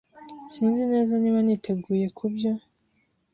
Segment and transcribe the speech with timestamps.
[0.53, 2.51] Sinzi neza niba niteguye kubyo.